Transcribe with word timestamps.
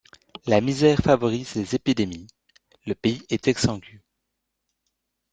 La 0.47 0.61
misère 0.61 0.97
favorise 0.97 1.53
les 1.53 1.75
épidémies, 1.75 2.25
le 2.87 2.95
pays 2.95 3.21
est 3.29 3.47
exsangue. 3.47 4.01